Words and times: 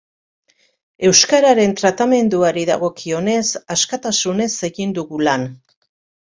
Euskararen 1.09 1.75
tratamenduari 1.81 2.65
dagokionez, 2.71 3.45
askatasunez 3.79 4.51
egin 4.73 4.99
dugu 5.01 5.25
lan. 5.31 5.49